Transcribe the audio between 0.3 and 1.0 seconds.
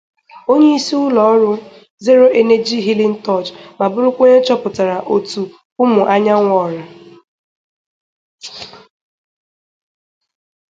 onyeisi